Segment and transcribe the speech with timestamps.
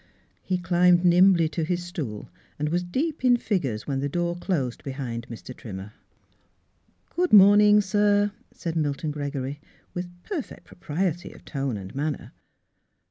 [0.41, 4.83] He climbed nimbly to his stool and was deep in figures when the door closed
[4.83, 5.55] be hind Mr.
[5.55, 5.93] Trimmer."
[7.15, 9.59] Good morning, sir," said Milton Gregory,
[9.93, 12.31] with perfect propriety of tone and manner.